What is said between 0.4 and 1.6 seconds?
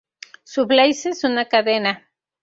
Su Blaze es una